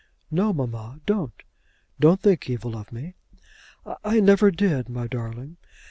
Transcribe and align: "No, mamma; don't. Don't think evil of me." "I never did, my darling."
"No, 0.31 0.51
mamma; 0.51 0.99
don't. 1.05 1.43
Don't 1.99 2.19
think 2.19 2.49
evil 2.49 2.75
of 2.75 2.91
me." 2.91 3.13
"I 4.03 4.19
never 4.19 4.49
did, 4.49 4.89
my 4.89 5.05
darling." 5.05 5.57